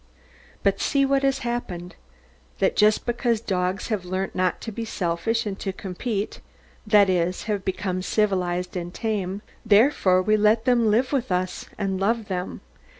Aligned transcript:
But 0.63 0.79
see 0.81 1.05
what 1.05 1.21
has 1.21 1.39
happened 1.45 1.95
that 2.57 2.75
just 2.75 3.05
because 3.05 3.39
dogs 3.39 3.89
have 3.89 4.03
learnt 4.03 4.33
not 4.33 4.59
to 4.61 4.71
be 4.71 4.83
selfish 4.83 5.45
and 5.45 5.59
to 5.59 5.71
compete 5.71 6.39
that 6.87 7.07
is, 7.07 7.43
have 7.43 7.63
become 7.63 8.01
civilised 8.01 8.75
and 8.75 8.91
tame 8.91 9.43
therefore 9.63 10.23
we 10.23 10.37
let 10.37 10.65
them 10.65 10.89
live 10.89 11.13
with 11.13 11.31
us, 11.31 11.67
and 11.77 11.99
love 11.99 12.29
them. 12.29 12.61